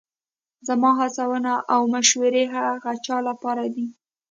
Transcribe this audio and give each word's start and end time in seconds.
زما 0.67 0.91
هڅونه 0.99 1.53
او 1.73 1.81
مشورې 1.93 2.43
هغه 2.55 2.91
چا 3.05 3.17
لپاره 3.27 3.63
دي 3.75 3.85